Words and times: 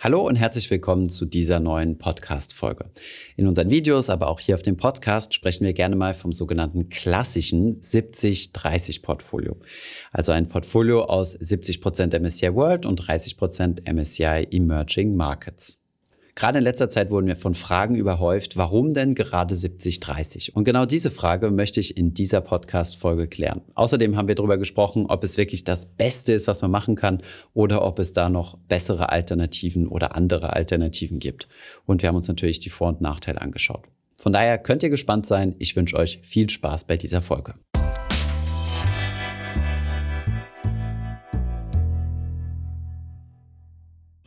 Hallo 0.00 0.24
und 0.24 0.36
herzlich 0.36 0.70
willkommen 0.70 1.08
zu 1.08 1.24
dieser 1.24 1.58
neuen 1.58 1.98
Podcast-Folge. 1.98 2.88
In 3.36 3.48
unseren 3.48 3.68
Videos, 3.68 4.10
aber 4.10 4.28
auch 4.28 4.38
hier 4.38 4.54
auf 4.54 4.62
dem 4.62 4.76
Podcast 4.76 5.34
sprechen 5.34 5.64
wir 5.64 5.72
gerne 5.72 5.96
mal 5.96 6.14
vom 6.14 6.30
sogenannten 6.30 6.88
klassischen 6.88 7.80
70-30-Portfolio. 7.80 9.56
Also 10.12 10.30
ein 10.30 10.48
Portfolio 10.48 11.02
aus 11.02 11.36
70% 11.36 12.16
MSCI 12.16 12.54
World 12.54 12.86
und 12.86 13.02
30% 13.02 13.92
MSCI 13.92 14.46
Emerging 14.52 15.16
Markets. 15.16 15.80
Gerade 16.38 16.58
in 16.58 16.64
letzter 16.64 16.88
Zeit 16.88 17.10
wurden 17.10 17.26
wir 17.26 17.34
von 17.34 17.54
Fragen 17.54 17.96
überhäuft, 17.96 18.56
warum 18.56 18.94
denn 18.94 19.16
gerade 19.16 19.56
70-30? 19.56 20.52
Und 20.52 20.62
genau 20.62 20.86
diese 20.86 21.10
Frage 21.10 21.50
möchte 21.50 21.80
ich 21.80 21.96
in 21.96 22.14
dieser 22.14 22.40
Podcast-Folge 22.40 23.26
klären. 23.26 23.62
Außerdem 23.74 24.16
haben 24.16 24.28
wir 24.28 24.36
darüber 24.36 24.56
gesprochen, 24.56 25.06
ob 25.08 25.24
es 25.24 25.36
wirklich 25.36 25.64
das 25.64 25.86
Beste 25.86 26.32
ist, 26.32 26.46
was 26.46 26.62
man 26.62 26.70
machen 26.70 26.94
kann 26.94 27.24
oder 27.54 27.84
ob 27.84 27.98
es 27.98 28.12
da 28.12 28.28
noch 28.28 28.56
bessere 28.68 29.10
Alternativen 29.10 29.88
oder 29.88 30.14
andere 30.14 30.52
Alternativen 30.52 31.18
gibt. 31.18 31.48
Und 31.86 32.02
wir 32.02 32.08
haben 32.08 32.14
uns 32.14 32.28
natürlich 32.28 32.60
die 32.60 32.70
Vor- 32.70 32.90
und 32.90 33.00
Nachteile 33.00 33.40
angeschaut. 33.40 33.88
Von 34.16 34.32
daher 34.32 34.58
könnt 34.58 34.84
ihr 34.84 34.90
gespannt 34.90 35.26
sein. 35.26 35.56
Ich 35.58 35.74
wünsche 35.74 35.96
euch 35.96 36.20
viel 36.22 36.48
Spaß 36.48 36.84
bei 36.84 36.96
dieser 36.96 37.20
Folge. 37.20 37.54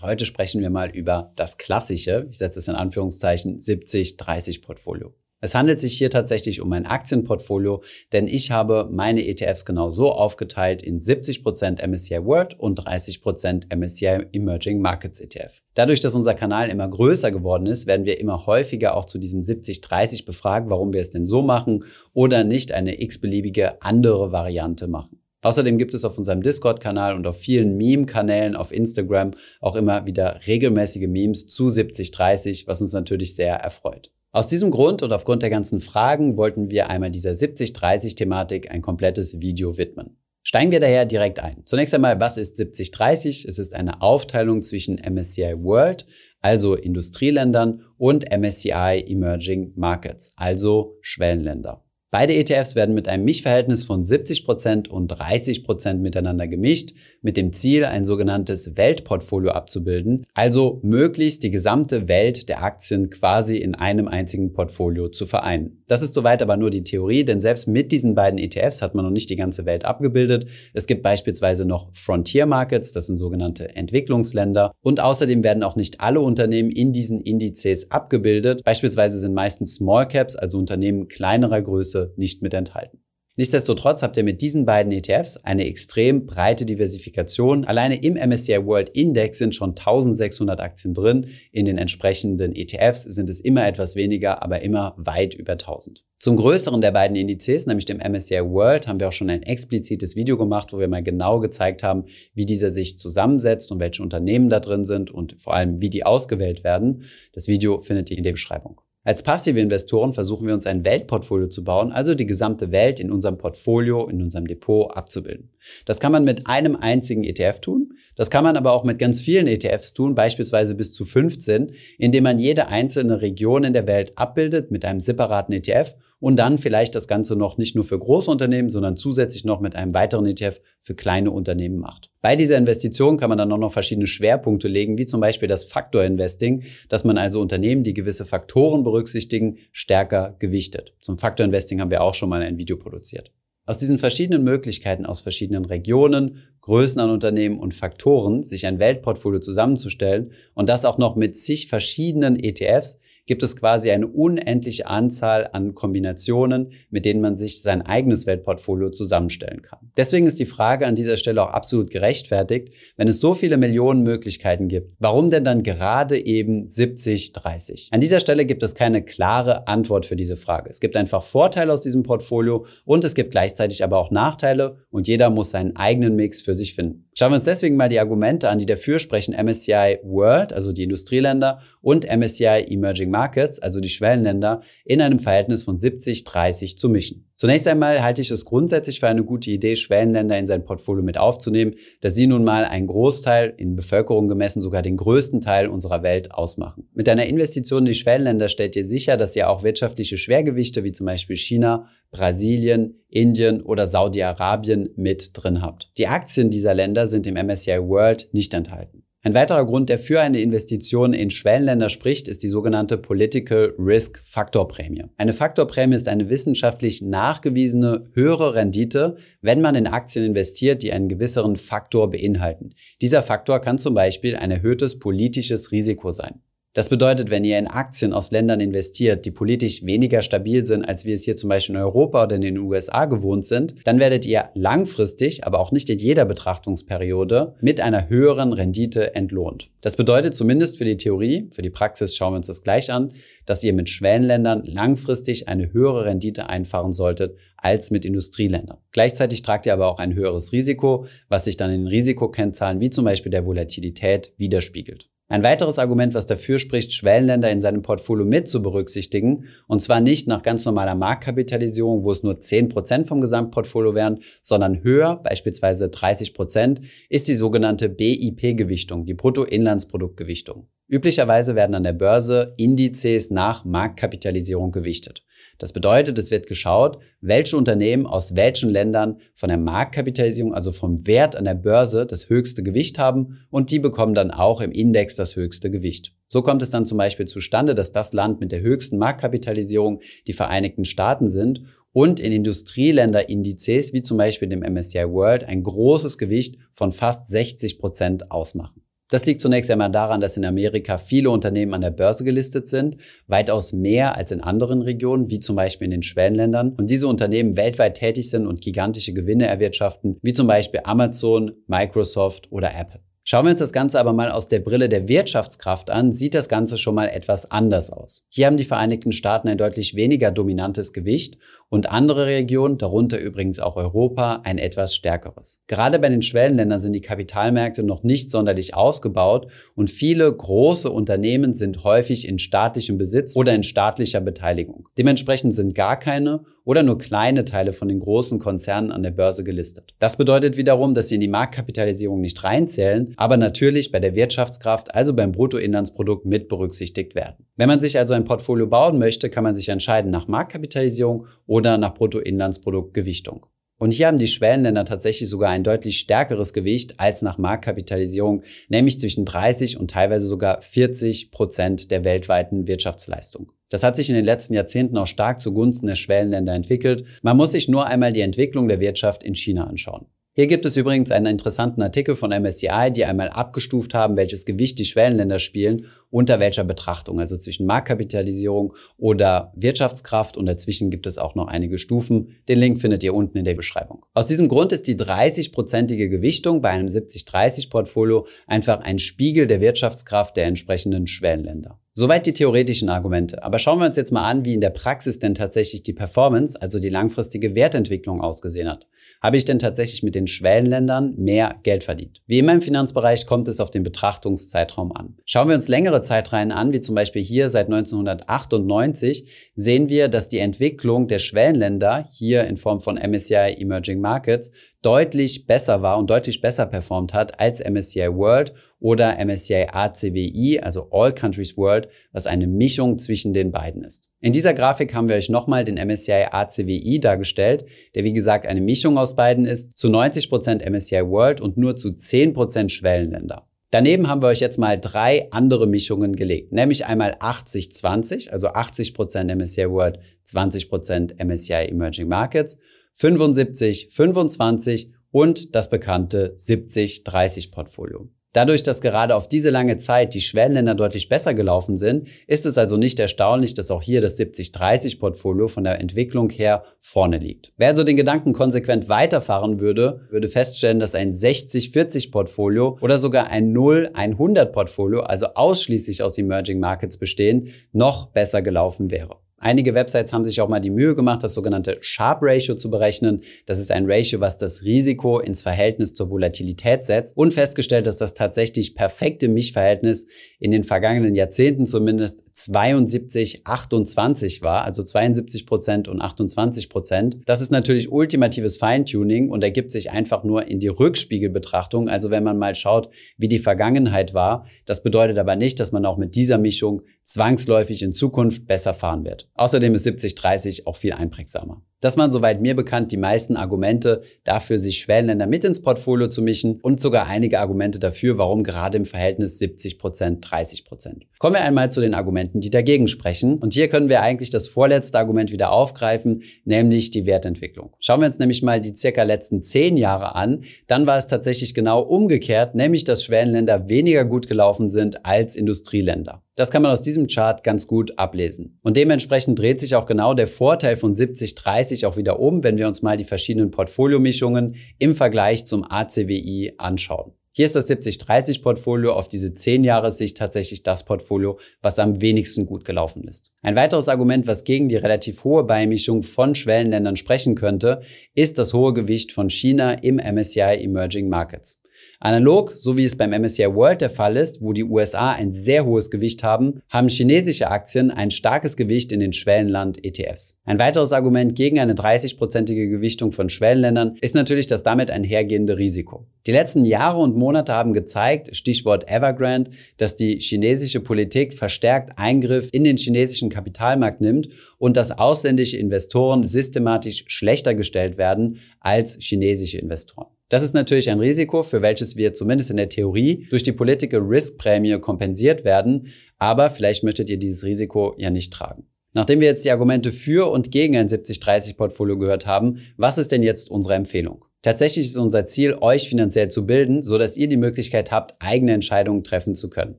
Heute 0.01 0.25
sprechen 0.25 0.61
wir 0.61 0.71
mal 0.71 0.89
über 0.89 1.31
das 1.35 1.57
klassische, 1.57 2.27
ich 2.31 2.39
setze 2.39 2.57
es 2.57 2.67
in 2.67 2.75
Anführungszeichen, 2.75 3.59
70-30-Portfolio. 3.59 5.13
Es 5.43 5.55
handelt 5.55 5.79
sich 5.79 5.97
hier 5.97 6.11
tatsächlich 6.11 6.61
um 6.61 6.71
ein 6.71 6.85
Aktienportfolio, 6.85 7.81
denn 8.11 8.27
ich 8.27 8.51
habe 8.51 8.87
meine 8.91 9.27
ETFs 9.27 9.65
genau 9.65 9.89
so 9.89 10.11
aufgeteilt 10.11 10.83
in 10.83 10.99
70% 10.99 11.85
MSCI 11.85 12.23
World 12.25 12.59
und 12.59 12.79
30% 12.79 13.75
MSCI 13.75 14.27
Emerging 14.33 14.81
Markets 14.81 15.19
ETF. 15.19 15.61
Dadurch, 15.73 15.99
dass 15.99 16.13
unser 16.13 16.35
Kanal 16.35 16.69
immer 16.69 16.87
größer 16.87 17.31
geworden 17.31 17.65
ist, 17.65 17.87
werden 17.87 18.05
wir 18.05 18.19
immer 18.19 18.45
häufiger 18.45 18.95
auch 18.95 19.05
zu 19.05 19.17
diesem 19.17 19.41
70-30 19.41 20.25
befragt, 20.25 20.69
warum 20.69 20.93
wir 20.93 21.01
es 21.01 21.09
denn 21.09 21.25
so 21.25 21.41
machen 21.41 21.85
oder 22.13 22.43
nicht 22.43 22.71
eine 22.71 23.01
x-beliebige 23.01 23.81
andere 23.81 24.31
Variante 24.31 24.87
machen. 24.87 25.20
Außerdem 25.41 25.77
gibt 25.77 25.93
es 25.93 26.05
auf 26.05 26.17
unserem 26.17 26.43
Discord-Kanal 26.43 27.15
und 27.15 27.25
auf 27.25 27.37
vielen 27.37 27.75
Meme-Kanälen 27.75 28.55
auf 28.55 28.71
Instagram 28.71 29.31
auch 29.59 29.75
immer 29.75 30.05
wieder 30.05 30.39
regelmäßige 30.45 31.07
Memes 31.07 31.47
zu 31.47 31.69
7030, 31.69 32.67
was 32.67 32.81
uns 32.81 32.93
natürlich 32.93 33.35
sehr 33.35 33.55
erfreut. 33.55 34.11
Aus 34.33 34.47
diesem 34.47 34.71
Grund 34.71 35.01
und 35.01 35.11
aufgrund 35.11 35.41
der 35.41 35.49
ganzen 35.49 35.81
Fragen 35.81 36.37
wollten 36.37 36.69
wir 36.69 36.89
einmal 36.89 37.11
dieser 37.11 37.31
7030-Thematik 37.31 38.71
ein 38.71 38.81
komplettes 38.81 39.39
Video 39.39 39.77
widmen. 39.77 40.17
Steigen 40.43 40.71
wir 40.71 40.79
daher 40.79 41.05
direkt 41.05 41.39
ein. 41.39 41.63
Zunächst 41.65 41.93
einmal, 41.93 42.19
was 42.19 42.37
ist 42.37 42.55
7030? 42.57 43.45
Es 43.45 43.59
ist 43.59 43.75
eine 43.75 44.01
Aufteilung 44.01 44.61
zwischen 44.61 44.95
MSCI 44.95 45.55
World, 45.57 46.05
also 46.39 46.75
Industrieländern, 46.75 47.83
und 47.97 48.25
MSCI 48.31 49.03
Emerging 49.05 49.73
Markets, 49.75 50.33
also 50.37 50.97
Schwellenländer. 51.01 51.83
Beide 52.13 52.35
ETFs 52.35 52.75
werden 52.75 52.93
mit 52.93 53.07
einem 53.07 53.23
Mischverhältnis 53.23 53.85
von 53.85 54.03
70% 54.03 54.89
und 54.89 55.13
30% 55.13 55.93
miteinander 55.93 56.45
gemischt, 56.45 56.91
mit 57.21 57.37
dem 57.37 57.53
Ziel, 57.53 57.85
ein 57.85 58.03
sogenanntes 58.03 58.75
Weltportfolio 58.75 59.51
abzubilden, 59.51 60.25
also 60.33 60.81
möglichst 60.83 61.41
die 61.41 61.51
gesamte 61.51 62.09
Welt 62.09 62.49
der 62.49 62.63
Aktien 62.63 63.09
quasi 63.09 63.55
in 63.55 63.75
einem 63.75 64.09
einzigen 64.09 64.51
Portfolio 64.51 65.07
zu 65.07 65.25
vereinen. 65.25 65.80
Das 65.91 66.01
ist 66.01 66.13
soweit 66.13 66.41
aber 66.41 66.55
nur 66.55 66.69
die 66.69 66.85
Theorie, 66.85 67.25
denn 67.25 67.41
selbst 67.41 67.67
mit 67.67 67.91
diesen 67.91 68.15
beiden 68.15 68.39
ETFs 68.39 68.81
hat 68.81 68.95
man 68.95 69.03
noch 69.03 69.11
nicht 69.11 69.29
die 69.29 69.35
ganze 69.35 69.65
Welt 69.65 69.83
abgebildet. 69.83 70.47
Es 70.73 70.87
gibt 70.87 71.03
beispielsweise 71.03 71.65
noch 71.65 71.93
Frontier 71.93 72.45
Markets, 72.45 72.93
das 72.93 73.07
sind 73.07 73.17
sogenannte 73.17 73.75
Entwicklungsländer, 73.75 74.71
und 74.81 75.01
außerdem 75.01 75.43
werden 75.43 75.63
auch 75.63 75.75
nicht 75.75 75.99
alle 75.99 76.21
Unternehmen 76.21 76.71
in 76.71 76.93
diesen 76.93 77.19
Indizes 77.19 77.91
abgebildet. 77.91 78.63
Beispielsweise 78.63 79.19
sind 79.19 79.33
meistens 79.33 79.75
Small 79.75 80.07
Caps, 80.07 80.37
also 80.37 80.59
Unternehmen 80.59 81.09
kleinerer 81.09 81.61
Größe, 81.61 82.13
nicht 82.15 82.41
mit 82.41 82.53
enthalten. 82.53 83.03
Nichtsdestotrotz 83.37 84.03
habt 84.03 84.17
ihr 84.17 84.25
mit 84.25 84.41
diesen 84.41 84.65
beiden 84.65 84.91
ETFs 84.91 85.37
eine 85.37 85.65
extrem 85.65 86.25
breite 86.25 86.65
Diversifikation. 86.65 87.63
Alleine 87.63 87.95
im 88.03 88.15
MSCI 88.15 88.65
World 88.65 88.89
Index 88.89 89.37
sind 89.37 89.55
schon 89.55 89.69
1600 89.69 90.59
Aktien 90.59 90.93
drin. 90.93 91.27
In 91.53 91.63
den 91.63 91.77
entsprechenden 91.77 92.53
ETFs 92.53 93.03
sind 93.03 93.29
es 93.29 93.39
immer 93.39 93.65
etwas 93.65 93.95
weniger, 93.95 94.43
aber 94.43 94.61
immer 94.63 94.95
weit 94.97 95.33
über 95.33 95.53
1000. 95.53 96.03
Zum 96.19 96.35
größeren 96.35 96.81
der 96.81 96.91
beiden 96.91 97.15
Indizes, 97.15 97.65
nämlich 97.67 97.85
dem 97.85 97.99
MSCI 97.99 98.41
World, 98.41 98.89
haben 98.89 98.99
wir 98.99 99.07
auch 99.07 99.13
schon 99.13 99.29
ein 99.29 99.43
explizites 99.43 100.17
Video 100.17 100.37
gemacht, 100.37 100.73
wo 100.73 100.79
wir 100.79 100.89
mal 100.89 101.01
genau 101.01 101.39
gezeigt 101.39 101.83
haben, 101.83 102.03
wie 102.33 102.45
dieser 102.45 102.69
sich 102.69 102.97
zusammensetzt 102.97 103.71
und 103.71 103.79
welche 103.79 104.03
Unternehmen 104.03 104.49
da 104.49 104.59
drin 104.59 104.83
sind 104.83 105.09
und 105.09 105.41
vor 105.41 105.55
allem, 105.55 105.79
wie 105.79 105.89
die 105.89 106.05
ausgewählt 106.05 106.65
werden. 106.65 107.05
Das 107.31 107.47
Video 107.47 107.79
findet 107.79 108.11
ihr 108.11 108.17
in 108.17 108.23
der 108.23 108.33
Beschreibung. 108.33 108.81
Als 109.03 109.23
passive 109.23 109.59
Investoren 109.59 110.13
versuchen 110.13 110.45
wir 110.45 110.53
uns 110.53 110.67
ein 110.67 110.85
Weltportfolio 110.85 111.47
zu 111.47 111.63
bauen, 111.63 111.91
also 111.91 112.13
die 112.13 112.27
gesamte 112.27 112.71
Welt 112.71 112.99
in 112.99 113.11
unserem 113.11 113.39
Portfolio, 113.39 114.07
in 114.07 114.21
unserem 114.21 114.45
Depot 114.45 114.95
abzubilden. 114.95 115.49
Das 115.85 115.99
kann 115.99 116.11
man 116.11 116.23
mit 116.23 116.45
einem 116.45 116.75
einzigen 116.75 117.23
ETF 117.23 117.61
tun. 117.61 117.93
Das 118.21 118.29
kann 118.29 118.43
man 118.43 118.55
aber 118.55 118.73
auch 118.73 118.83
mit 118.83 118.99
ganz 118.99 119.19
vielen 119.19 119.47
ETFs 119.47 119.95
tun, 119.95 120.13
beispielsweise 120.13 120.75
bis 120.75 120.93
zu 120.93 121.05
15, 121.05 121.71
indem 121.97 122.25
man 122.25 122.37
jede 122.37 122.67
einzelne 122.67 123.19
Region 123.19 123.63
in 123.63 123.73
der 123.73 123.87
Welt 123.87 124.15
abbildet 124.15 124.69
mit 124.69 124.85
einem 124.85 124.99
separaten 124.99 125.55
ETF 125.55 125.95
und 126.19 126.35
dann 126.35 126.59
vielleicht 126.59 126.93
das 126.93 127.07
Ganze 127.07 127.35
noch 127.35 127.57
nicht 127.57 127.73
nur 127.73 127.83
für 127.83 127.97
große 127.97 128.29
Unternehmen, 128.29 128.69
sondern 128.69 128.95
zusätzlich 128.95 129.43
noch 129.43 129.59
mit 129.59 129.75
einem 129.75 129.95
weiteren 129.95 130.27
ETF 130.27 130.61
für 130.81 130.93
kleine 130.93 131.31
Unternehmen 131.31 131.79
macht. 131.79 132.11
Bei 132.21 132.35
dieser 132.35 132.59
Investition 132.59 133.17
kann 133.17 133.29
man 133.29 133.39
dann 133.39 133.51
auch 133.51 133.57
noch 133.57 133.73
verschiedene 133.73 134.05
Schwerpunkte 134.05 134.67
legen, 134.67 134.99
wie 134.99 135.07
zum 135.07 135.19
Beispiel 135.19 135.47
das 135.47 135.63
Faktor 135.63 136.03
Investing, 136.03 136.61
dass 136.89 137.03
man 137.03 137.17
also 137.17 137.41
Unternehmen, 137.41 137.83
die 137.83 137.95
gewisse 137.95 138.25
Faktoren 138.25 138.83
berücksichtigen, 138.83 139.57
stärker 139.71 140.35
gewichtet. 140.37 140.93
Zum 140.99 141.17
Faktor 141.17 141.43
Investing 141.43 141.81
haben 141.81 141.89
wir 141.89 142.03
auch 142.03 142.13
schon 142.13 142.29
mal 142.29 142.43
ein 142.43 142.59
Video 142.59 142.77
produziert. 142.77 143.31
Aus 143.65 143.77
diesen 143.77 143.99
verschiedenen 143.99 144.43
Möglichkeiten 144.43 145.05
aus 145.05 145.21
verschiedenen 145.21 145.65
Regionen, 145.65 146.43
Größen 146.61 146.99
an 146.99 147.11
Unternehmen 147.11 147.59
und 147.59 147.73
Faktoren, 147.73 148.43
sich 148.43 148.65
ein 148.65 148.79
Weltportfolio 148.79 149.39
zusammenzustellen 149.39 150.31
und 150.53 150.67
das 150.67 150.83
auch 150.83 150.97
noch 150.97 151.15
mit 151.15 151.37
zig 151.37 151.67
verschiedenen 151.67 152.37
ETFs, 152.37 152.97
gibt 153.25 153.43
es 153.43 153.55
quasi 153.55 153.91
eine 153.91 154.07
unendliche 154.07 154.87
Anzahl 154.87 155.49
an 155.53 155.75
Kombinationen, 155.75 156.71
mit 156.89 157.05
denen 157.05 157.21
man 157.21 157.37
sich 157.37 157.61
sein 157.61 157.81
eigenes 157.81 158.25
Weltportfolio 158.25 158.89
zusammenstellen 158.89 159.61
kann. 159.61 159.79
Deswegen 159.97 160.27
ist 160.27 160.39
die 160.39 160.45
Frage 160.45 160.87
an 160.87 160.95
dieser 160.95 161.17
Stelle 161.17 161.43
auch 161.43 161.49
absolut 161.49 161.91
gerechtfertigt, 161.91 162.73
wenn 162.97 163.07
es 163.07 163.19
so 163.19 163.33
viele 163.33 163.57
Millionen 163.57 164.03
Möglichkeiten 164.03 164.67
gibt, 164.67 164.95
warum 164.99 165.29
denn 165.29 165.43
dann 165.43 165.63
gerade 165.63 166.17
eben 166.17 166.67
70, 166.69 167.33
30? 167.33 167.89
An 167.91 168.01
dieser 168.01 168.19
Stelle 168.19 168.45
gibt 168.45 168.63
es 168.63 168.75
keine 168.75 169.03
klare 169.03 169.67
Antwort 169.67 170.05
für 170.05 170.15
diese 170.15 170.37
Frage. 170.37 170.69
Es 170.69 170.79
gibt 170.79 170.95
einfach 170.97 171.21
Vorteile 171.21 171.73
aus 171.73 171.81
diesem 171.81 172.03
Portfolio 172.03 172.65
und 172.85 173.03
es 173.03 173.15
gibt 173.15 173.31
gleichzeitig 173.31 173.83
aber 173.83 173.97
auch 173.97 174.11
Nachteile 174.11 174.77
und 174.89 175.07
jeder 175.07 175.29
muss 175.29 175.51
seinen 175.51 175.75
eigenen 175.75 176.15
Mix 176.15 176.41
für 176.41 176.55
sich 176.55 176.75
finden. 176.75 177.09
Schauen 177.13 177.31
wir 177.31 177.35
uns 177.35 177.45
deswegen 177.45 177.75
mal 177.75 177.89
die 177.89 177.99
Argumente 177.99 178.49
an, 178.49 178.59
die 178.59 178.65
dafür 178.65 178.97
sprechen, 178.99 179.33
MSCI 179.33 179.99
World, 180.03 180.53
also 180.53 180.71
die 180.71 180.83
Industrieländer, 180.83 181.59
und 181.81 182.05
MSCI 182.05 182.65
Emerging 182.69 183.11
Markets, 183.11 183.59
also 183.59 183.81
die 183.81 183.89
Schwellenländer, 183.89 184.61
in 184.85 185.01
einem 185.01 185.19
Verhältnis 185.19 185.63
von 185.63 185.77
70-30 185.77 186.77
zu 186.77 186.87
mischen. 186.87 187.30
Zunächst 187.41 187.67
einmal 187.67 188.03
halte 188.03 188.21
ich 188.21 188.29
es 188.29 188.45
grundsätzlich 188.45 188.99
für 188.99 189.07
eine 189.07 189.23
gute 189.23 189.49
Idee, 189.49 189.75
Schwellenländer 189.75 190.37
in 190.37 190.45
sein 190.45 190.63
Portfolio 190.63 191.03
mit 191.03 191.17
aufzunehmen, 191.17 191.73
da 192.01 192.11
sie 192.11 192.27
nun 192.27 192.43
mal 192.43 192.65
einen 192.65 192.85
Großteil, 192.85 193.55
in 193.57 193.75
Bevölkerung 193.75 194.27
gemessen 194.27 194.61
sogar 194.61 194.83
den 194.83 194.95
größten 194.95 195.41
Teil 195.41 195.65
unserer 195.65 196.03
Welt 196.03 196.31
ausmachen. 196.31 196.87
Mit 196.93 197.09
einer 197.09 197.25
Investition 197.25 197.79
in 197.79 197.85
die 197.85 197.95
Schwellenländer 197.95 198.47
stellt 198.47 198.75
ihr 198.75 198.87
sicher, 198.87 199.17
dass 199.17 199.35
ihr 199.35 199.49
auch 199.49 199.63
wirtschaftliche 199.63 200.19
Schwergewichte 200.19 200.83
wie 200.83 200.91
zum 200.91 201.07
Beispiel 201.07 201.35
China, 201.35 201.87
Brasilien, 202.11 203.01
Indien 203.09 203.63
oder 203.63 203.87
Saudi-Arabien 203.87 204.89
mit 204.95 205.31
drin 205.33 205.63
habt. 205.63 205.89
Die 205.97 206.05
Aktien 206.05 206.51
dieser 206.51 206.75
Länder 206.75 207.07
sind 207.07 207.25
im 207.25 207.33
MSCI 207.33 207.79
World 207.79 208.29
nicht 208.33 208.53
enthalten. 208.53 209.01
Ein 209.23 209.35
weiterer 209.35 209.67
Grund, 209.67 209.89
der 209.89 209.99
für 209.99 210.19
eine 210.19 210.39
Investition 210.39 211.13
in 211.13 211.29
Schwellenländer 211.29 211.89
spricht, 211.89 212.27
ist 212.27 212.41
die 212.41 212.47
sogenannte 212.47 212.97
Political 212.97 213.75
Risk 213.77 214.17
Factor 214.17 214.67
Prämie. 214.67 215.03
Eine 215.15 215.33
Faktorprämie 215.33 215.93
ist 215.93 216.07
eine 216.07 216.27
wissenschaftlich 216.29 217.03
nachgewiesene 217.03 218.09
höhere 218.15 218.55
Rendite, 218.55 219.17
wenn 219.41 219.61
man 219.61 219.75
in 219.75 219.85
Aktien 219.85 220.25
investiert, 220.25 220.81
die 220.81 220.91
einen 220.91 221.07
gewisseren 221.07 221.55
Faktor 221.55 222.09
beinhalten. 222.09 222.73
Dieser 222.99 223.21
Faktor 223.21 223.59
kann 223.59 223.77
zum 223.77 223.93
Beispiel 223.93 224.35
ein 224.35 224.49
erhöhtes 224.49 224.97
politisches 224.97 225.71
Risiko 225.71 226.11
sein. 226.11 226.41
Das 226.73 226.87
bedeutet, 226.87 227.29
wenn 227.29 227.43
ihr 227.43 227.59
in 227.59 227.67
Aktien 227.67 228.13
aus 228.13 228.31
Ländern 228.31 228.61
investiert, 228.61 229.25
die 229.25 229.31
politisch 229.31 229.83
weniger 229.83 230.21
stabil 230.21 230.65
sind, 230.65 230.87
als 230.87 231.03
wir 231.03 231.15
es 231.15 231.23
hier 231.23 231.35
zum 231.35 231.49
Beispiel 231.49 231.75
in 231.75 231.81
Europa 231.81 232.23
oder 232.23 232.37
in 232.37 232.41
den 232.41 232.57
USA 232.59 233.03
gewohnt 233.05 233.43
sind, 233.43 233.75
dann 233.83 233.99
werdet 233.99 234.25
ihr 234.25 234.51
langfristig, 234.53 235.45
aber 235.45 235.59
auch 235.59 235.73
nicht 235.73 235.89
in 235.89 235.99
jeder 235.99 236.23
Betrachtungsperiode, 236.23 237.55
mit 237.59 237.81
einer 237.81 238.07
höheren 238.07 238.53
Rendite 238.53 239.15
entlohnt. 239.15 239.69
Das 239.81 239.97
bedeutet 239.97 240.33
zumindest 240.33 240.77
für 240.77 240.85
die 240.85 240.95
Theorie, 240.95 241.49
für 241.51 241.61
die 241.61 241.69
Praxis 241.69 242.15
schauen 242.15 242.31
wir 242.31 242.37
uns 242.37 242.47
das 242.47 242.63
gleich 242.63 242.89
an, 242.89 243.11
dass 243.45 243.65
ihr 243.65 243.73
mit 243.73 243.89
Schwellenländern 243.89 244.63
langfristig 244.63 245.49
eine 245.49 245.73
höhere 245.73 246.05
Rendite 246.05 246.49
einfahren 246.49 246.93
solltet 246.93 247.35
als 247.57 247.91
mit 247.91 248.05
Industrieländern. 248.05 248.77
Gleichzeitig 248.93 249.41
tragt 249.41 249.65
ihr 249.65 249.73
aber 249.73 249.87
auch 249.87 249.99
ein 249.99 250.13
höheres 250.13 250.53
Risiko, 250.53 251.05
was 251.27 251.43
sich 251.43 251.57
dann 251.57 251.71
in 251.71 251.87
Risikokennzahlen 251.87 252.79
wie 252.79 252.89
zum 252.89 253.03
Beispiel 253.03 253.29
der 253.29 253.45
Volatilität 253.45 254.31
widerspiegelt. 254.37 255.09
Ein 255.31 255.43
weiteres 255.43 255.79
Argument, 255.79 256.13
was 256.13 256.25
dafür 256.25 256.59
spricht, 256.59 256.91
Schwellenländer 256.91 257.49
in 257.49 257.61
seinem 257.61 257.83
Portfolio 257.83 258.25
mit 258.25 258.49
zu 258.49 258.61
berücksichtigen, 258.61 259.45
und 259.65 259.81
zwar 259.81 260.01
nicht 260.01 260.27
nach 260.27 260.43
ganz 260.43 260.65
normaler 260.65 260.93
Marktkapitalisierung, 260.93 262.03
wo 262.03 262.11
es 262.11 262.21
nur 262.21 262.33
10% 262.33 263.07
vom 263.07 263.21
Gesamtportfolio 263.21 263.95
wären, 263.95 264.19
sondern 264.41 264.83
höher, 264.83 265.15
beispielsweise 265.23 265.85
30%, 265.85 266.81
ist 267.07 267.29
die 267.29 267.35
sogenannte 267.35 267.87
BIP-Gewichtung, 267.87 269.05
die 269.05 269.13
Bruttoinlandsproduktgewichtung. 269.13 270.67
Üblicherweise 270.89 271.55
werden 271.55 271.75
an 271.75 271.83
der 271.83 271.93
Börse 271.93 272.53
Indizes 272.57 273.31
nach 273.31 273.63
Marktkapitalisierung 273.63 274.73
gewichtet. 274.73 275.23
Das 275.61 275.73
bedeutet, 275.73 276.17
es 276.17 276.31
wird 276.31 276.47
geschaut, 276.47 276.97
welche 277.19 277.55
Unternehmen 277.55 278.07
aus 278.07 278.35
welchen 278.35 278.71
Ländern 278.71 279.19
von 279.35 279.47
der 279.47 279.59
Marktkapitalisierung, 279.59 280.55
also 280.55 280.71
vom 280.71 281.05
Wert 281.05 281.35
an 281.35 281.45
der 281.45 281.53
Börse, 281.53 282.07
das 282.07 282.29
höchste 282.29 282.63
Gewicht 282.63 282.97
haben 282.97 283.37
und 283.51 283.69
die 283.69 283.77
bekommen 283.77 284.15
dann 284.15 284.31
auch 284.31 284.59
im 284.59 284.71
Index 284.71 285.17
das 285.17 285.35
höchste 285.35 285.69
Gewicht. 285.69 286.15
So 286.27 286.41
kommt 286.41 286.63
es 286.63 286.71
dann 286.71 286.87
zum 286.87 286.97
Beispiel 286.97 287.27
zustande, 287.27 287.75
dass 287.75 287.91
das 287.91 288.11
Land 288.11 288.39
mit 288.39 288.51
der 288.51 288.61
höchsten 288.61 288.97
Marktkapitalisierung 288.97 290.01
die 290.25 290.33
Vereinigten 290.33 290.83
Staaten 290.83 291.29
sind 291.29 291.61
und 291.93 292.19
in 292.19 292.31
Industrieländer-Indizes 292.31 293.93
wie 293.93 294.01
zum 294.01 294.17
Beispiel 294.17 294.49
dem 294.49 294.63
MSCI 294.63 295.07
World 295.11 295.43
ein 295.43 295.61
großes 295.61 296.17
Gewicht 296.17 296.57
von 296.71 296.91
fast 296.91 297.27
60 297.27 297.77
Prozent 297.77 298.31
ausmachen. 298.31 298.80
Das 299.11 299.25
liegt 299.25 299.41
zunächst 299.41 299.69
einmal 299.69 299.91
daran, 299.91 300.21
dass 300.21 300.37
in 300.37 300.45
Amerika 300.45 300.97
viele 300.97 301.29
Unternehmen 301.31 301.73
an 301.73 301.81
der 301.81 301.91
Börse 301.91 302.23
gelistet 302.23 302.69
sind, 302.69 302.95
weitaus 303.27 303.73
mehr 303.73 304.15
als 304.15 304.31
in 304.31 304.39
anderen 304.39 304.81
Regionen, 304.81 305.29
wie 305.29 305.39
zum 305.39 305.57
Beispiel 305.57 305.85
in 305.85 305.91
den 305.91 306.01
Schwellenländern. 306.01 306.75
Und 306.77 306.89
diese 306.89 307.09
Unternehmen 307.09 307.57
weltweit 307.57 307.95
tätig 307.95 308.29
sind 308.29 308.47
und 308.47 308.61
gigantische 308.61 309.11
Gewinne 309.11 309.47
erwirtschaften, 309.47 310.17
wie 310.21 310.31
zum 310.31 310.47
Beispiel 310.47 310.79
Amazon, 310.85 311.51
Microsoft 311.67 312.49
oder 312.53 312.71
Apple. 312.73 313.01
Schauen 313.23 313.45
wir 313.45 313.51
uns 313.51 313.59
das 313.59 313.71
Ganze 313.71 313.99
aber 313.99 314.13
mal 314.13 314.31
aus 314.31 314.47
der 314.47 314.61
Brille 314.61 314.89
der 314.89 315.07
Wirtschaftskraft 315.07 315.91
an, 315.91 316.11
sieht 316.11 316.33
das 316.33 316.49
Ganze 316.49 316.79
schon 316.79 316.95
mal 316.95 317.07
etwas 317.07 317.51
anders 317.51 317.91
aus. 317.91 318.25
Hier 318.29 318.47
haben 318.47 318.57
die 318.57 318.63
Vereinigten 318.63 319.11
Staaten 319.11 319.47
ein 319.47 319.59
deutlich 319.59 319.95
weniger 319.95 320.31
dominantes 320.31 320.91
Gewicht 320.91 321.37
und 321.69 321.91
andere 321.91 322.25
Regionen, 322.25 322.79
darunter 322.79 323.19
übrigens 323.19 323.59
auch 323.59 323.75
Europa, 323.75 324.41
ein 324.43 324.57
etwas 324.57 324.95
stärkeres. 324.95 325.61
Gerade 325.67 325.99
bei 325.99 326.09
den 326.09 326.23
Schwellenländern 326.23 326.79
sind 326.79 326.93
die 326.93 327.01
Kapitalmärkte 327.01 327.83
noch 327.83 328.01
nicht 328.01 328.31
sonderlich 328.31 328.73
ausgebaut 328.73 329.47
und 329.75 329.91
viele 329.91 330.35
große 330.35 330.89
Unternehmen 330.89 331.53
sind 331.53 331.83
häufig 331.83 332.27
in 332.27 332.39
staatlichem 332.39 332.97
Besitz 332.97 333.35
oder 333.35 333.53
in 333.53 333.61
staatlicher 333.61 334.19
Beteiligung. 334.19 334.89
Dementsprechend 334.97 335.53
sind 335.53 335.75
gar 335.75 335.99
keine 335.99 336.43
oder 336.63 336.83
nur 336.83 336.97
kleine 336.97 337.45
Teile 337.45 337.73
von 337.73 337.87
den 337.87 337.99
großen 337.99 338.39
Konzernen 338.39 338.91
an 338.91 339.03
der 339.03 339.11
Börse 339.11 339.43
gelistet. 339.43 339.93
Das 339.99 340.17
bedeutet 340.17 340.57
wiederum, 340.57 340.93
dass 340.93 341.09
sie 341.09 341.15
in 341.15 341.21
die 341.21 341.27
Marktkapitalisierung 341.27 342.21
nicht 342.21 342.43
reinzählen, 342.43 343.13
aber 343.17 343.37
natürlich 343.37 343.91
bei 343.91 343.99
der 343.99 344.15
Wirtschaftskraft, 344.15 344.93
also 344.93 345.13
beim 345.13 345.31
Bruttoinlandsprodukt 345.31 346.25
mit 346.25 346.47
berücksichtigt 346.47 347.15
werden. 347.15 347.45
Wenn 347.55 347.67
man 347.67 347.79
sich 347.79 347.97
also 347.97 348.13
ein 348.13 348.25
Portfolio 348.25 348.67
bauen 348.67 348.99
möchte, 348.99 349.29
kann 349.29 349.43
man 349.43 349.55
sich 349.55 349.69
entscheiden 349.69 350.11
nach 350.11 350.27
Marktkapitalisierung 350.27 351.27
oder 351.47 351.77
nach 351.77 351.93
Bruttoinlandsproduktgewichtung. 351.93 353.45
Und 353.81 353.89
hier 353.89 354.05
haben 354.05 354.19
die 354.19 354.27
Schwellenländer 354.27 354.85
tatsächlich 354.85 355.27
sogar 355.27 355.49
ein 355.49 355.63
deutlich 355.63 355.97
stärkeres 355.97 356.53
Gewicht 356.53 356.99
als 356.99 357.23
nach 357.23 357.39
Marktkapitalisierung, 357.39 358.43
nämlich 358.69 358.99
zwischen 358.99 359.25
30 359.25 359.79
und 359.79 359.89
teilweise 359.89 360.27
sogar 360.27 360.61
40 360.61 361.31
Prozent 361.31 361.89
der 361.89 362.03
weltweiten 362.03 362.67
Wirtschaftsleistung. 362.67 363.53
Das 363.69 363.81
hat 363.81 363.95
sich 363.95 364.07
in 364.07 364.13
den 364.13 364.23
letzten 364.23 364.53
Jahrzehnten 364.53 364.99
auch 364.99 365.07
stark 365.07 365.41
zugunsten 365.41 365.87
der 365.87 365.95
Schwellenländer 365.95 366.53
entwickelt. 366.53 367.05
Man 367.23 367.37
muss 367.37 367.53
sich 367.53 367.69
nur 367.69 367.87
einmal 367.87 368.13
die 368.13 368.21
Entwicklung 368.21 368.67
der 368.67 368.81
Wirtschaft 368.81 369.23
in 369.23 369.33
China 369.33 369.65
anschauen. 369.65 370.05
Hier 370.33 370.47
gibt 370.47 370.65
es 370.65 370.77
übrigens 370.77 371.11
einen 371.11 371.25
interessanten 371.25 371.81
Artikel 371.81 372.15
von 372.15 372.31
MSCI, 372.31 372.89
die 372.95 373.03
einmal 373.03 373.27
abgestuft 373.27 373.93
haben, 373.93 374.15
welches 374.15 374.45
Gewicht 374.45 374.79
die 374.79 374.85
Schwellenländer 374.85 375.39
spielen, 375.39 375.87
unter 376.09 376.39
welcher 376.39 376.63
Betrachtung, 376.63 377.19
also 377.19 377.35
zwischen 377.35 377.65
Marktkapitalisierung 377.65 378.73
oder 378.95 379.51
Wirtschaftskraft 379.57 380.37
und 380.37 380.45
dazwischen 380.45 380.89
gibt 380.89 381.05
es 381.05 381.17
auch 381.17 381.35
noch 381.35 381.47
einige 381.47 381.77
Stufen. 381.77 382.37
Den 382.47 382.59
Link 382.59 382.79
findet 382.79 383.03
ihr 383.03 383.13
unten 383.13 383.39
in 383.39 383.43
der 383.43 383.55
Beschreibung. 383.55 384.05
Aus 384.13 384.27
diesem 384.27 384.47
Grund 384.47 384.71
ist 384.71 384.87
die 384.87 384.95
30-prozentige 384.95 386.07
Gewichtung 386.07 386.61
bei 386.61 386.69
einem 386.69 386.87
70-30-Portfolio 386.87 388.25
einfach 388.47 388.79
ein 388.79 388.99
Spiegel 388.99 389.47
der 389.47 389.59
Wirtschaftskraft 389.59 390.37
der 390.37 390.45
entsprechenden 390.45 391.07
Schwellenländer. 391.07 391.77
Soweit 391.93 392.25
die 392.25 392.31
theoretischen 392.31 392.87
Argumente. 392.87 393.43
Aber 393.43 393.59
schauen 393.59 393.79
wir 393.79 393.85
uns 393.85 393.97
jetzt 393.97 394.13
mal 394.13 394.23
an, 394.23 394.45
wie 394.45 394.53
in 394.53 394.61
der 394.61 394.69
Praxis 394.69 395.19
denn 395.19 395.35
tatsächlich 395.35 395.83
die 395.83 395.91
Performance, 395.91 396.59
also 396.61 396.79
die 396.79 396.87
langfristige 396.87 397.53
Wertentwicklung 397.53 398.21
ausgesehen 398.21 398.69
hat. 398.69 398.87
Habe 399.21 399.37
ich 399.37 399.45
denn 399.45 399.59
tatsächlich 399.59 400.01
mit 400.01 400.15
den 400.15 400.25
Schwellenländern 400.25 401.13
mehr 401.15 401.55
Geld 401.61 401.83
verdient? 401.83 402.21
Wie 402.25 402.39
immer 402.39 402.53
im 402.53 402.61
Finanzbereich 402.61 403.27
kommt 403.27 403.47
es 403.47 403.59
auf 403.59 403.69
den 403.69 403.83
Betrachtungszeitraum 403.83 404.91
an. 404.91 405.17
Schauen 405.25 405.47
wir 405.47 405.55
uns 405.55 405.67
längere 405.67 406.01
Zeitreihen 406.01 406.51
an, 406.51 406.73
wie 406.73 406.79
zum 406.79 406.95
Beispiel 406.95 407.21
hier 407.21 407.51
seit 407.51 407.67
1998, 407.67 409.29
sehen 409.55 409.89
wir, 409.89 410.07
dass 410.07 410.27
die 410.27 410.39
Entwicklung 410.39 411.07
der 411.07 411.19
Schwellenländer 411.19 412.07
hier 412.11 412.45
in 412.45 412.57
Form 412.57 412.79
von 412.79 412.95
MSCI 412.95 413.57
Emerging 413.59 414.01
Markets 414.01 414.51
deutlich 414.81 415.45
besser 415.45 415.83
war 415.83 415.99
und 415.99 416.09
deutlich 416.09 416.41
besser 416.41 416.65
performt 416.65 417.13
hat 417.13 417.39
als 417.39 417.59
MSCI 417.63 418.07
World 418.15 418.53
oder 418.81 419.23
MSCI 419.23 419.67
ACWI, 419.71 420.59
also 420.61 420.89
All 420.91 421.13
Countries 421.13 421.55
World, 421.55 421.87
was 422.11 422.27
eine 422.27 422.47
Mischung 422.47 422.97
zwischen 422.97 423.33
den 423.33 423.51
beiden 423.51 423.83
ist. 423.83 424.09
In 424.19 424.33
dieser 424.33 424.53
Grafik 424.53 424.93
haben 424.93 425.07
wir 425.07 425.15
euch 425.15 425.29
nochmal 425.29 425.63
den 425.63 425.75
MSCI 425.75 426.25
ACWI 426.31 426.99
dargestellt, 426.99 427.65
der 427.95 428.03
wie 428.03 428.11
gesagt 428.11 428.47
eine 428.47 428.59
Mischung 428.59 428.97
aus 428.97 429.15
beiden 429.15 429.45
ist, 429.45 429.77
zu 429.77 429.87
90% 429.87 430.67
MSCI 430.69 431.07
World 431.07 431.39
und 431.39 431.55
nur 431.55 431.77
zu 431.77 431.89
10% 431.89 432.69
Schwellenländer. 432.69 433.47
Daneben 433.69 434.09
haben 434.09 434.21
wir 434.21 434.27
euch 434.27 434.41
jetzt 434.41 434.57
mal 434.57 434.77
drei 434.77 435.27
andere 435.31 435.65
Mischungen 435.65 436.15
gelegt, 436.17 436.51
nämlich 436.51 436.87
einmal 436.87 437.13
80-20, 437.19 438.29
also 438.29 438.49
80% 438.49 439.33
MSCI 439.33 439.69
World, 439.69 439.99
20% 440.27 441.23
MSCI 441.23 441.69
Emerging 441.69 442.09
Markets 442.09 442.57
75, 442.93 443.89
25 443.91 444.91
und 445.11 445.55
das 445.55 445.69
bekannte 445.69 446.35
70-30 446.37 447.51
Portfolio. 447.51 448.09
Dadurch, 448.33 448.63
dass 448.63 448.79
gerade 448.79 449.15
auf 449.15 449.27
diese 449.27 449.49
lange 449.49 449.75
Zeit 449.75 450.13
die 450.13 450.21
Schwellenländer 450.21 450.73
deutlich 450.73 451.09
besser 451.09 451.33
gelaufen 451.33 451.75
sind, 451.75 452.07
ist 452.27 452.45
es 452.45 452.57
also 452.57 452.77
nicht 452.77 452.97
erstaunlich, 452.99 453.53
dass 453.55 453.71
auch 453.71 453.81
hier 453.81 453.99
das 453.99 454.17
70-30-Portfolio 454.17 455.49
von 455.49 455.65
der 455.65 455.81
Entwicklung 455.81 456.29
her 456.29 456.63
vorne 456.79 457.17
liegt. 457.17 457.51
Wer 457.57 457.67
also 457.67 457.83
den 457.83 457.97
Gedanken 457.97 458.31
konsequent 458.31 458.87
weiterfahren 458.87 459.59
würde, 459.59 460.07
würde 460.09 460.29
feststellen, 460.29 460.79
dass 460.79 460.95
ein 460.95 461.13
60-40-Portfolio 461.13 462.77
oder 462.79 462.99
sogar 462.99 463.27
ein 463.29 463.53
0-100-Portfolio, 463.53 465.01
also 465.01 465.25
ausschließlich 465.35 466.01
aus 466.01 466.17
Emerging 466.17 466.59
Markets 466.59 466.97
bestehen, 466.97 467.49
noch 467.73 468.11
besser 468.11 468.41
gelaufen 468.41 468.91
wäre. 468.91 469.17
Einige 469.43 469.73
Websites 469.73 470.13
haben 470.13 470.23
sich 470.23 470.39
auch 470.39 470.49
mal 470.49 470.59
die 470.59 470.69
Mühe 470.69 470.93
gemacht, 470.93 471.23
das 471.23 471.33
sogenannte 471.33 471.79
Sharp 471.81 472.19
Ratio 472.21 472.53
zu 472.53 472.69
berechnen. 472.69 473.23
Das 473.47 473.59
ist 473.59 473.71
ein 473.71 473.89
Ratio, 473.89 474.19
was 474.19 474.37
das 474.37 474.61
Risiko 474.61 475.17
ins 475.19 475.41
Verhältnis 475.41 475.95
zur 475.95 476.11
Volatilität 476.11 476.85
setzt 476.85 477.17
und 477.17 477.33
festgestellt, 477.33 477.87
dass 477.87 477.97
das 477.97 478.13
tatsächlich 478.13 478.75
perfekte 478.75 479.27
Mischverhältnis 479.29 480.05
in 480.39 480.51
den 480.51 480.63
vergangenen 480.63 481.15
Jahrzehnten 481.15 481.65
zumindest 481.65 482.23
72, 482.33 483.47
28 483.47 484.43
war, 484.43 484.63
also 484.63 484.83
72 484.83 485.47
Prozent 485.47 485.87
und 485.87 486.01
28 486.01 486.69
Prozent. 486.69 487.17
Das 487.25 487.41
ist 487.41 487.51
natürlich 487.51 487.91
ultimatives 487.91 488.57
Feintuning 488.57 489.31
und 489.31 489.43
ergibt 489.43 489.71
sich 489.71 489.89
einfach 489.89 490.23
nur 490.23 490.47
in 490.47 490.59
die 490.59 490.67
Rückspiegelbetrachtung. 490.67 491.89
Also 491.89 492.11
wenn 492.11 492.23
man 492.23 492.37
mal 492.37 492.53
schaut, 492.53 492.89
wie 493.17 493.27
die 493.27 493.39
Vergangenheit 493.39 494.13
war. 494.13 494.45
Das 494.67 494.83
bedeutet 494.83 495.17
aber 495.17 495.35
nicht, 495.35 495.59
dass 495.59 495.71
man 495.71 495.83
auch 495.87 495.97
mit 495.97 496.13
dieser 496.13 496.37
Mischung 496.37 496.83
zwangsläufig 497.03 497.81
in 497.81 497.93
Zukunft 497.93 498.47
besser 498.47 498.73
fahren 498.73 499.03
wird. 499.03 499.29
Außerdem 499.35 499.75
ist 499.75 499.87
70-30 499.87 500.65
auch 500.65 500.75
viel 500.75 500.93
einprägsamer. 500.93 501.61
Das 501.81 501.97
waren 501.97 502.11
soweit 502.11 502.41
mir 502.41 502.55
bekannt 502.55 502.91
die 502.91 502.97
meisten 502.97 503.35
Argumente 503.35 504.03
dafür, 504.23 504.59
sich 504.59 504.77
Schwellenländer 504.77 505.25
mit 505.25 505.43
ins 505.43 505.63
Portfolio 505.63 506.09
zu 506.09 506.21
mischen 506.21 506.59
und 506.61 506.79
sogar 506.79 507.07
einige 507.07 507.39
Argumente 507.39 507.79
dafür, 507.79 508.19
warum 508.19 508.43
gerade 508.43 508.77
im 508.77 508.85
Verhältnis 508.85 509.41
70%, 509.41 510.21
30%. 510.21 511.01
Kommen 511.17 511.35
wir 511.35 511.41
einmal 511.41 511.71
zu 511.71 511.81
den 511.81 511.95
Argumenten, 511.95 512.39
die 512.39 512.51
dagegen 512.51 512.87
sprechen. 512.87 513.39
Und 513.39 513.53
hier 513.53 513.67
können 513.67 513.89
wir 513.89 514.03
eigentlich 514.03 514.29
das 514.29 514.47
vorletzte 514.47 514.99
Argument 514.99 515.31
wieder 515.31 515.51
aufgreifen, 515.51 516.21
nämlich 516.45 516.91
die 516.91 517.07
Wertentwicklung. 517.07 517.75
Schauen 517.79 518.01
wir 518.01 518.07
uns 518.07 518.19
nämlich 518.19 518.43
mal 518.43 518.61
die 518.61 518.75
circa 518.75 519.01
letzten 519.01 519.41
zehn 519.41 519.75
Jahre 519.75 520.13
an, 520.13 520.43
dann 520.67 520.85
war 520.85 520.99
es 520.99 521.07
tatsächlich 521.07 521.55
genau 521.55 521.81
umgekehrt, 521.81 522.53
nämlich 522.53 522.83
dass 522.83 523.03
Schwellenländer 523.03 523.69
weniger 523.69 524.05
gut 524.05 524.27
gelaufen 524.27 524.69
sind 524.69 525.03
als 525.03 525.35
Industrieländer. 525.35 526.21
Das 526.41 526.49
kann 526.49 526.63
man 526.63 526.71
aus 526.71 526.81
diesem 526.81 527.05
Chart 527.05 527.43
ganz 527.43 527.67
gut 527.67 527.99
ablesen. 527.99 528.57
Und 528.63 528.75
dementsprechend 528.75 529.37
dreht 529.37 529.61
sich 529.61 529.75
auch 529.75 529.85
genau 529.85 530.15
der 530.15 530.25
Vorteil 530.25 530.75
von 530.75 530.95
70-30 530.95 531.85
auch 531.85 531.97
wieder 531.97 532.19
um, 532.19 532.43
wenn 532.43 532.57
wir 532.57 532.67
uns 532.67 532.81
mal 532.81 532.97
die 532.97 533.03
verschiedenen 533.03 533.51
Portfoliomischungen 533.51 534.55
im 534.79 534.95
Vergleich 534.95 535.45
zum 535.45 535.63
ACWI 535.63 536.55
anschauen. 536.57 537.11
Hier 537.31 537.45
ist 537.45 537.55
das 537.55 537.69
70-30-Portfolio 537.69 538.93
auf 538.93 539.07
diese 539.07 539.27
10-Jahres-Sicht 539.27 540.17
tatsächlich 540.17 540.63
das 540.63 540.83
Portfolio, 540.83 541.37
was 541.61 541.77
am 541.77 542.01
wenigsten 542.01 542.47
gut 542.47 542.65
gelaufen 542.65 543.07
ist. 543.07 543.33
Ein 543.43 543.55
weiteres 543.55 543.87
Argument, 543.87 544.25
was 544.25 544.43
gegen 544.43 544.67
die 544.67 544.77
relativ 544.77 545.23
hohe 545.23 545.43
Beimischung 545.43 546.01
von 546.01 546.33
Schwellenländern 546.33 546.95
sprechen 546.95 547.35
könnte, 547.35 547.83
ist 548.15 548.39
das 548.39 548.55
hohe 548.55 548.73
Gewicht 548.73 549.11
von 549.11 549.29
China 549.29 549.73
im 549.73 549.97
MSCI 549.97 550.63
Emerging 550.63 551.07
Markets. 551.07 551.60
Analog, 552.03 552.53
so 552.55 552.77
wie 552.77 552.85
es 552.85 552.95
beim 552.95 553.11
MSCI 553.11 553.53
World 553.53 553.81
der 553.81 553.91
Fall 553.91 554.17
ist, 554.17 554.41
wo 554.41 554.53
die 554.53 554.63
USA 554.63 555.11
ein 555.11 555.35
sehr 555.35 555.67
hohes 555.67 555.91
Gewicht 555.91 556.23
haben, 556.23 556.63
haben 556.67 556.89
chinesische 556.89 557.51
Aktien 557.51 557.91
ein 557.91 558.09
starkes 558.09 558.57
Gewicht 558.57 558.91
in 558.91 559.01
den 559.01 559.13
Schwellenland-ETFs. 559.13 560.35
Ein 560.43 560.57
weiteres 560.57 560.93
Argument 560.93 561.35
gegen 561.35 561.59
eine 561.59 561.75
30-prozentige 561.75 562.69
Gewichtung 562.69 563.11
von 563.11 563.29
Schwellenländern 563.29 563.97
ist 564.01 564.15
natürlich 564.15 564.47
das 564.47 564.63
damit 564.63 564.89
einhergehende 564.89 565.59
Risiko. 565.59 566.07
Die 566.25 566.31
letzten 566.31 566.65
Jahre 566.65 566.97
und 566.97 567.17
Monate 567.17 567.53
haben 567.53 567.71
gezeigt, 567.71 568.35
Stichwort 568.35 568.89
Evergrande, 568.89 569.51
dass 569.77 569.95
die 569.95 570.17
chinesische 570.17 570.79
Politik 570.79 571.35
verstärkt 571.35 571.99
Eingriff 571.99 572.49
in 572.51 572.63
den 572.63 572.77
chinesischen 572.77 573.29
Kapitalmarkt 573.29 574.01
nimmt 574.01 574.29
und 574.57 574.75
dass 574.75 574.89
ausländische 574.89 575.57
Investoren 575.57 576.25
systematisch 576.25 577.03
schlechter 577.05 577.53
gestellt 577.53 577.99
werden 577.99 578.39
als 578.59 578.97
chinesische 578.99 579.59
Investoren. 579.59 580.07
Das 580.31 580.43
ist 580.43 580.53
natürlich 580.53 580.89
ein 580.89 581.01
Risiko, 581.01 581.43
für 581.43 581.61
welches 581.61 581.97
wir 581.97 582.13
zumindest 582.13 582.51
in 582.51 582.55
der 582.55 582.69
Theorie 582.69 583.27
durch 583.29 583.43
die 583.43 583.51
Political 583.51 583.99
Risk 583.99 584.37
Prämie 584.37 584.79
kompensiert 584.79 585.43
werden, 585.43 585.89
aber 586.19 586.49
vielleicht 586.49 586.85
möchtet 586.85 587.09
ihr 587.09 587.17
dieses 587.17 587.43
Risiko 587.43 587.93
ja 587.97 588.09
nicht 588.09 588.31
tragen. 588.31 588.65
Nachdem 588.93 589.19
wir 589.19 589.27
jetzt 589.27 589.43
die 589.43 589.51
Argumente 589.51 589.91
für 589.91 590.31
und 590.31 590.49
gegen 590.49 590.77
ein 590.77 590.87
70-30 590.87 591.57
Portfolio 591.57 591.97
gehört 591.97 592.27
haben, 592.27 592.59
was 592.77 592.97
ist 592.97 593.11
denn 593.11 593.23
jetzt 593.23 593.51
unsere 593.51 593.73
Empfehlung? 593.73 594.23
Tatsächlich 594.43 594.87
ist 594.87 594.97
unser 594.97 595.27
Ziel, 595.27 595.55
euch 595.61 595.87
finanziell 595.87 596.29
zu 596.29 596.47
bilden, 596.47 596.81
so 596.81 596.97
dass 596.97 597.15
ihr 597.15 597.27
die 597.27 597.37
Möglichkeit 597.37 597.91
habt, 597.91 598.15
eigene 598.17 598.53
Entscheidungen 598.53 599.03
treffen 599.03 599.35
zu 599.35 599.51
können. 599.51 599.75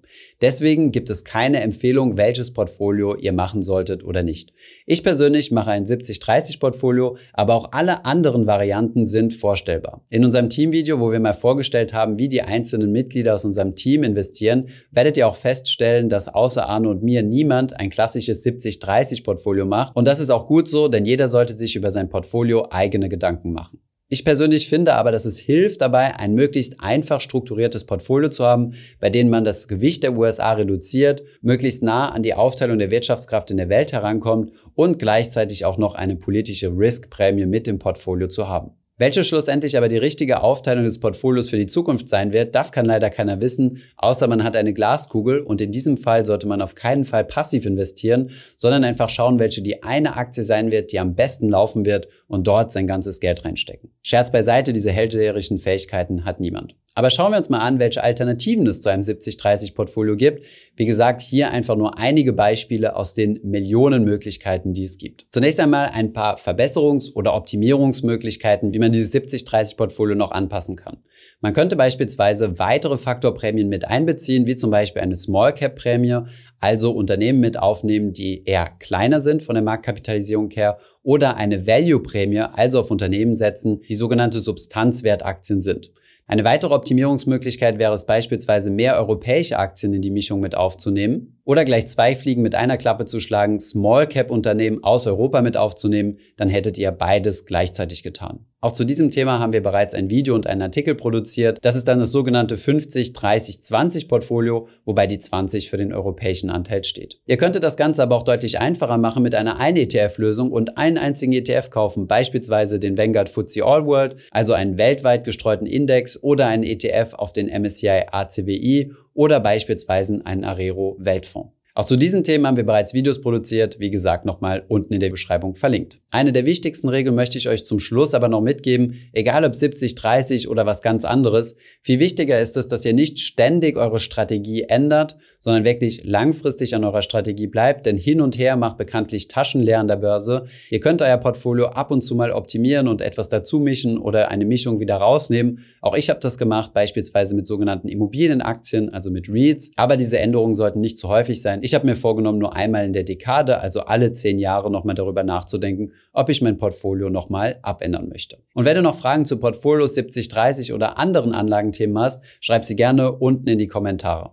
Deswegen 0.41 0.93
gibt 0.93 1.11
es 1.11 1.25
keine 1.25 1.61
Empfehlung, 1.63 2.17
welches 2.17 2.53
Portfolio 2.53 3.17
ihr 3.17 3.33
machen 3.33 3.65
solltet 3.65 4.05
oder 4.05 4.23
nicht. 4.23 4.53
Ich 4.87 5.03
persönlich 5.03 5.51
mache 5.51 5.73
ein 5.73 5.85
70-30 5.85 6.61
Portfolio, 6.61 7.17
aber 7.33 7.55
auch 7.55 7.73
alle 7.73 8.05
anderen 8.05 8.47
Varianten 8.47 9.05
sind 9.05 9.35
vorstellbar. 9.35 10.05
In 10.11 10.25
unserem 10.25 10.49
Teamvideo, 10.49 11.01
wo 11.01 11.11
wir 11.11 11.19
mal 11.19 11.33
vorgestellt 11.33 11.93
haben, 11.93 12.21
wie 12.21 12.29
die 12.29 12.43
einzelnen 12.43 12.93
Mitglieder 12.93 13.35
aus 13.35 13.45
unserem 13.45 13.75
Team 13.75 14.05
investieren, 14.05 14.69
werdet 14.93 15.17
ihr 15.17 15.27
auch 15.27 15.35
feststellen, 15.35 16.09
dass 16.09 16.29
außer 16.29 16.69
Arno 16.69 16.93
und 16.93 17.03
mir 17.03 17.25
niemand 17.25 17.81
ein 17.81 17.91
klassisches 17.91 18.47
70-30 18.47 19.25
Portfolio 19.25 19.67
macht. 19.67 19.97
Und 19.97 20.07
das 20.07 20.21
ist 20.21 20.31
auch 20.31 20.47
gut 20.47 20.69
so, 20.69 20.87
denn 20.87 21.05
jeder 21.05 21.27
sollte 21.27 21.55
sich 21.55 21.75
über 21.75 21.91
sein 21.91 22.09
Portfolio 22.09 22.69
eigene 22.71 23.09
Gedanken 23.09 23.53
machen. 23.53 23.81
Ich 24.13 24.27
persönlich 24.27 24.69
finde 24.69 24.93
aber, 24.93 25.11
dass 25.11 25.25
es 25.25 25.39
hilft 25.39 25.81
dabei, 25.81 26.19
ein 26.19 26.35
möglichst 26.35 26.81
einfach 26.81 27.23
strukturiertes 27.23 27.85
Portfolio 27.85 28.29
zu 28.29 28.45
haben, 28.45 28.75
bei 29.01 29.09
dem 29.09 29.31
man 29.31 29.43
das 29.43 29.69
Gewicht 29.69 30.03
der 30.03 30.15
USA 30.15 30.53
reduziert, 30.53 31.23
möglichst 31.41 31.83
nah 31.83 32.11
an 32.11 32.23
die 32.23 32.35
Aufteilung 32.35 32.79
der 32.79 32.91
Wirtschaftskraft 32.91 33.51
in 33.51 33.57
der 33.57 33.71
Welt 33.71 33.95
herankommt 33.95 34.53
und 34.75 34.99
gleichzeitig 34.99 35.65
auch 35.65 35.79
noch 35.79 35.95
eine 35.95 36.17
politische 36.17 36.69
Risk-Prämie 36.77 37.47
mit 37.47 37.67
dem 37.67 37.79
Portfolio 37.79 38.29
zu 38.29 38.49
haben. 38.49 38.73
Welche 39.03 39.25
schlussendlich 39.25 39.77
aber 39.77 39.89
die 39.89 39.97
richtige 39.97 40.45
Aufteilung 40.45 40.85
des 40.85 41.01
Portfolios 41.01 41.51
für 41.51 41.57
die 41.57 41.67
Zukunft 41.67 42.09
sein 42.09 42.33
wird, 42.33 42.55
das 42.55 42.71
kann 42.71 42.87
leider 42.87 43.11
keiner 43.11 43.41
wissen, 43.41 43.83
außer 43.97 44.29
man 44.29 44.45
hat 44.45 44.55
eine 44.55 44.73
Glaskugel 44.73 45.41
und 45.41 45.61
in 45.61 45.73
diesem 45.73 45.97
Fall 45.97 46.25
sollte 46.25 46.47
man 46.47 46.63
auf 46.63 46.77
keinen 46.77 47.05
Fall 47.05 47.25
passiv 47.25 47.67
investieren, 47.67 48.31
sondern 48.55 48.85
einfach 48.85 49.09
schauen, 49.09 49.41
welche 49.41 49.61
die 49.61 49.83
eine 49.83 50.15
Aktie 50.15 50.45
sein 50.45 50.71
wird, 50.71 50.93
die 50.93 51.01
am 51.01 51.17
besten 51.17 51.49
laufen 51.49 51.85
wird 51.85 52.07
und 52.29 52.47
dort 52.47 52.71
sein 52.71 52.87
ganzes 52.87 53.19
Geld 53.19 53.45
reinstecken. 53.45 53.91
Scherz 54.03 54.31
beiseite, 54.31 54.73
diese 54.73 54.93
hellseherischen 54.93 55.59
Fähigkeiten 55.59 56.25
hat 56.25 56.39
niemand. 56.39 56.77
Aber 56.95 57.11
schauen 57.11 57.33
wir 57.33 57.39
uns 57.39 57.49
mal 57.49 57.59
an, 57.59 57.79
welche 57.79 58.03
Alternativen 58.03 58.67
es 58.67 58.83
zu 58.83 58.91
einem 58.91 59.03
70-30-Portfolio 59.03 60.17
gibt. 60.17 60.45
Wie 60.77 60.85
gesagt, 60.85 61.23
hier 61.23 61.51
einfach 61.51 61.77
nur 61.77 61.99
einige 61.99 62.33
Beispiele 62.33 62.97
aus 62.97 63.15
den 63.15 63.41
Millionen 63.43 64.05
Möglichkeiten, 64.05 64.75
die 64.75 64.85
es 64.85 64.99
gibt. 64.99 65.27
Zunächst 65.31 65.59
einmal 65.59 65.91
ein 65.95 66.13
paar 66.13 66.37
Verbesserungs- 66.37 67.15
oder 67.15 67.35
Optimierungsmöglichkeiten, 67.35 68.75
wie 68.75 68.79
man 68.79 68.93
dieses 68.93 69.15
70-30-Portfolio 69.15 70.17
noch 70.17 70.33
anpassen 70.33 70.77
kann. 70.77 70.99
Man 71.41 71.55
könnte 71.55 71.77
beispielsweise 71.77 72.59
weitere 72.59 72.99
Faktorprämien 72.99 73.69
mit 73.69 73.87
einbeziehen, 73.87 74.47
wie 74.47 74.57
zum 74.57 74.71
Beispiel 74.71 75.03
eine 75.03 75.17
Small 75.17 75.55
Cap 75.55 75.77
Prämie, 75.77 76.21
also 76.61 76.93
Unternehmen 76.93 77.41
mit 77.41 77.59
aufnehmen, 77.59 78.13
die 78.13 78.45
eher 78.45 78.69
kleiner 78.79 79.21
sind 79.21 79.43
von 79.43 79.55
der 79.55 79.65
Marktkapitalisierung 79.65 80.51
her, 80.51 80.79
oder 81.03 81.37
eine 81.37 81.67
Value 81.67 82.01
Prämie, 82.01 82.41
also 82.41 82.81
auf 82.81 82.91
Unternehmen 82.91 83.35
setzen, 83.35 83.81
die 83.89 83.95
sogenannte 83.95 84.41
Substanzwertaktien 84.41 85.63
sind. 85.63 85.91
Eine 86.27 86.45
weitere 86.45 86.73
Optimierungsmöglichkeit 86.73 87.79
wäre 87.79 87.95
es 87.95 88.07
beispielsweise, 88.07 88.71
mehr 88.71 88.97
europäische 88.97 89.59
Aktien 89.59 89.93
in 89.93 90.03
die 90.03 90.11
Mischung 90.11 90.41
mit 90.41 90.55
aufzunehmen 90.55 91.41
oder 91.45 91.65
gleich 91.65 91.89
zwei 91.89 92.15
Fliegen 92.15 92.43
mit 92.43 92.55
einer 92.55 92.77
Klappe 92.77 93.05
zu 93.05 93.21
schlagen, 93.21 93.61
Small 93.61 94.07
Cap 94.07 94.31
Unternehmen 94.31 94.83
aus 94.85 95.07
Europa 95.07 95.43
mit 95.43 95.57
aufzunehmen, 95.57 96.19
dann 96.37 96.49
hättet 96.49 96.79
ihr 96.79 96.93
beides 96.93 97.45
gleichzeitig 97.45 98.03
getan. 98.03 98.47
Auch 98.65 98.71
zu 98.71 98.85
diesem 98.85 99.11
Thema 99.11 99.41
haben 99.41 99.53
wir 99.53 99.61
bereits 99.61 99.93
ein 99.93 100.09
Video 100.09 100.37
und 100.37 100.47
einen 100.47 100.63
Artikel 100.63 100.95
produziert. 100.95 101.59
Das 101.63 101.75
ist 101.75 101.89
dann 101.89 101.99
das 101.99 102.13
sogenannte 102.13 102.57
50, 102.57 103.13
30, 103.13 103.61
20 103.61 104.07
Portfolio, 104.07 104.69
wobei 104.85 105.09
die 105.09 105.19
20 105.19 105.69
für 105.69 105.79
den 105.79 105.93
europäischen 105.93 106.49
Anteil 106.49 106.85
steht. 106.85 107.19
Ihr 107.27 107.39
könntet 107.39 107.65
das 107.65 107.77
Ganze 107.77 108.05
aber 108.05 108.15
auch 108.15 108.23
deutlich 108.23 108.61
einfacher 108.61 108.99
machen 108.99 109.25
mit 109.25 109.35
einer 109.35 109.61
1-ETF-Lösung 109.61 110.53
und 110.53 110.79
einen 110.79 110.97
einzigen 110.97 111.33
ETF 111.33 111.71
kaufen, 111.71 112.07
beispielsweise 112.07 112.79
den 112.79 112.97
Vanguard 112.97 113.31
FTSE 113.31 113.65
All 113.65 113.85
World, 113.85 114.15
also 114.31 114.53
einen 114.53 114.79
weltweit 114.79 115.25
gestreuten 115.25 115.67
Index 115.67 116.23
oder 116.23 116.47
einen 116.47 116.63
ETF 116.63 117.15
auf 117.15 117.33
den 117.33 117.49
MSCI 117.49 118.05
ACWI 118.13 118.93
oder 119.13 119.41
beispielsweise 119.41 120.21
einen 120.25 120.45
Arero 120.45 120.95
Weltfonds. 121.01 121.51
Auch 121.75 121.87
zu 121.87 121.97
diesen 121.97 122.23
Themen 122.23 122.47
haben 122.47 122.59
wir 122.59 122.67
bereits 122.67 122.93
Videos 122.93 123.23
produziert, 123.23 123.81
wie 123.81 123.91
gesagt 123.91 124.27
nochmal 124.27 124.63
unten 124.69 124.93
in 124.93 125.01
der 125.01 125.09
Beschreibung 125.09 125.55
verlinkt. 125.55 126.03
Eine 126.11 126.31
der 126.31 126.45
wichtigsten 126.45 126.91
Regeln 126.91 127.15
möchte 127.15 127.39
ich 127.39 127.49
euch 127.49 127.65
zum 127.65 127.81
Schluss 127.81 128.13
aber 128.13 128.29
noch 128.29 128.43
mitgeben, 128.43 128.97
egal 129.15 129.43
ob 129.47 129.57
70, 129.57 129.95
30 129.95 130.49
oder 130.49 130.67
was 130.67 130.83
ganz 130.83 131.07
anderes. 131.07 131.57
Viel 131.81 131.99
wichtiger 131.99 132.39
ist 132.39 132.59
es, 132.59 132.69
dass 132.69 132.85
ihr 132.85 132.93
nicht 132.93 133.21
ständig 133.21 133.79
eure 133.79 134.01
Strategie 134.01 134.65
ändert, 134.65 135.17
sondern 135.39 135.65
wirklich 135.65 136.05
langfristig 136.05 136.75
an 136.75 136.85
eurer 136.85 137.01
Strategie 137.01 137.47
bleibt, 137.47 137.87
denn 137.87 137.97
hin 137.97 138.21
und 138.21 138.37
her 138.37 138.57
macht 138.57 138.77
bekanntlich 138.77 139.29
Taschen 139.29 139.63
leer 139.63 139.81
an 139.81 139.89
der 139.89 139.97
Börse. 139.97 140.45
Ihr 140.69 140.81
könnt 140.81 141.01
euer 141.01 141.17
Portfolio 141.17 141.69
ab 141.69 141.91
und 141.91 142.03
zu 142.03 142.15
mal 142.15 142.33
optimieren 142.33 142.87
und 142.87 143.01
etwas 143.01 143.31
dazu 143.31 143.59
mischen 143.59 143.97
oder 143.97 144.31
eine 144.31 144.45
Mischung 144.45 144.79
wieder 144.79 144.97
rausnehmen. 144.97 145.65
Auch 145.81 145.97
ich 145.97 146.11
habe 146.11 146.21
das 146.21 146.37
gemacht, 146.37 146.75
beispielsweise 146.75 147.35
mit 147.35 147.47
sogenannten 147.47 147.89
Immobilienaktien, 147.89 148.93
also 148.93 149.11
mit 149.11 149.31
REITs. 149.31 149.71
Aber 149.77 149.97
diese 149.97 150.19
Änderungen 150.19 150.55
sollten 150.55 150.81
nicht 150.81 150.99
zu 150.99 151.09
häufig 151.09 151.41
sein. 151.41 151.62
Ich 151.65 151.75
habe 151.75 151.87
mir 151.87 151.95
vorgenommen, 151.95 152.41
nur 152.41 152.57
einmal 152.57 152.85
in 152.85 152.93
der 152.93 153.05
Dekade, 153.05 153.61
also 153.61 153.83
alle 153.83 154.13
zehn 154.13 154.41
Jahre, 154.41 154.69
nochmal 154.69 154.97
darüber 154.97 155.23
nachzudenken, 155.23 155.93
ob 156.13 156.29
ich 156.29 156.43
mein 156.43 156.57
Portfolio 156.57 157.09
nochmal 157.09 157.61
abändern 157.63 158.09
möchte. 158.09 158.39
Und 158.53 158.65
wenn 158.65 158.75
du 158.75 158.83
noch 158.83 158.97
Fragen 158.97 159.27
zu 159.27 159.39
Portfolios 159.39 159.95
70, 159.95 160.27
30 160.27 160.73
oder 160.73 160.99
anderen 160.99 161.37
Anlagenthemen 161.37 161.97
hast, 161.97 162.21
schreib 162.41 162.65
sie 162.65 162.75
gerne 162.75 163.13
unten 163.13 163.47
in 163.49 163.59
die 163.61 163.69
Kommentare. 163.69 164.33